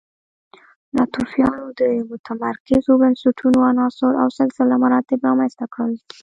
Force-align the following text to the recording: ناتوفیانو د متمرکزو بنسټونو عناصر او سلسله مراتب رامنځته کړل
ناتوفیانو 0.95 1.65
د 1.79 1.81
متمرکزو 2.09 2.91
بنسټونو 3.01 3.59
عناصر 3.71 4.11
او 4.21 4.27
سلسله 4.39 4.73
مراتب 4.83 5.19
رامنځته 5.27 5.65
کړل 5.73 5.93